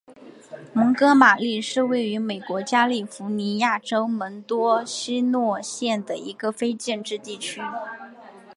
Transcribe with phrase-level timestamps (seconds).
[0.73, 7.61] 蒙哥马利是位于美国加利福尼亚州门多西诺县的一个非建制地区。